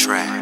[0.00, 0.39] track.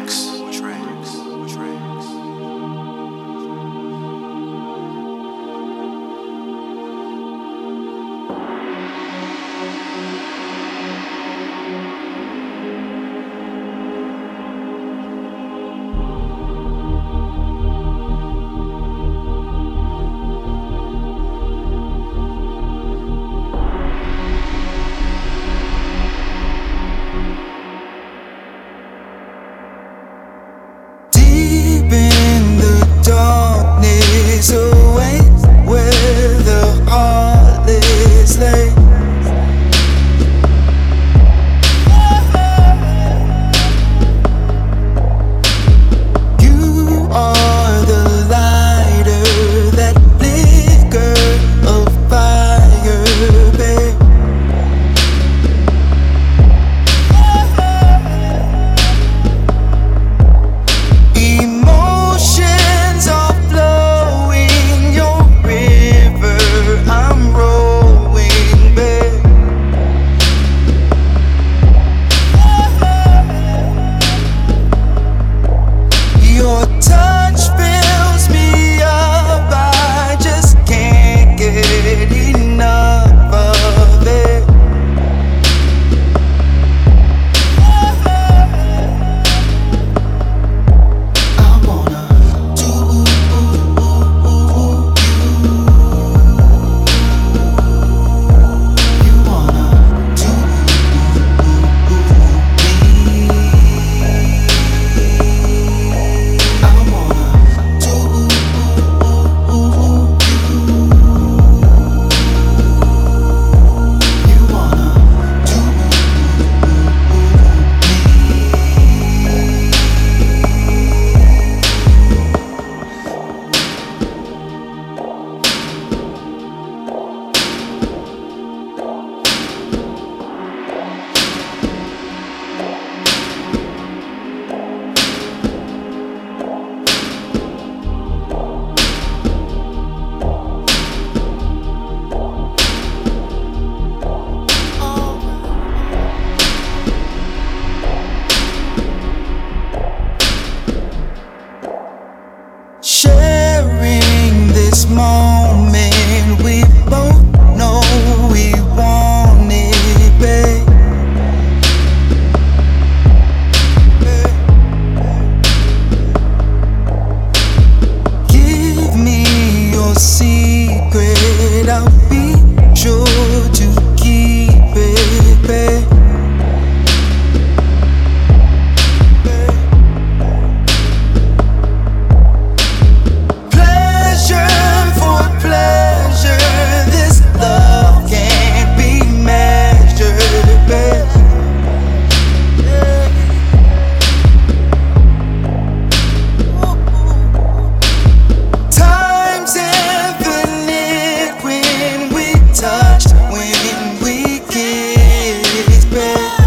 [203.31, 206.39] when we get back.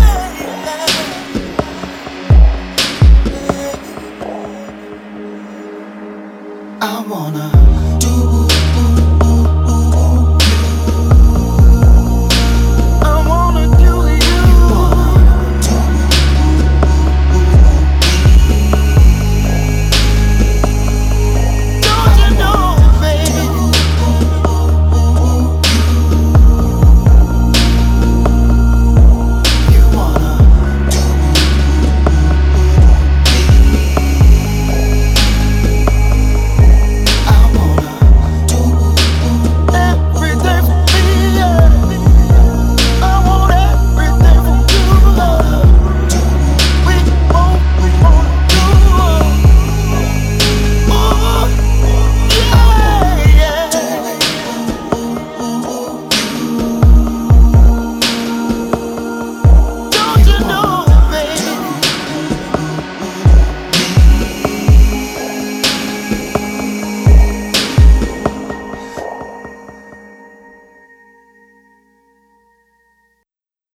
[6.80, 7.81] I wanna.